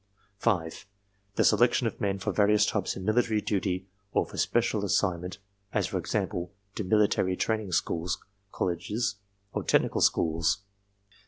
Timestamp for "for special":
4.25-4.83